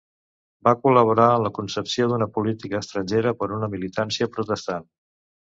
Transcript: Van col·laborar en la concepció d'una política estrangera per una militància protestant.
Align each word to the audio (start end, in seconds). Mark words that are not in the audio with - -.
Van 0.67 0.77
col·laborar 0.85 1.27
en 1.33 1.45
la 1.47 1.51
concepció 1.57 2.07
d'una 2.13 2.29
política 2.39 2.81
estrangera 2.85 3.35
per 3.43 3.51
una 3.59 3.71
militància 3.75 4.31
protestant. 4.39 4.91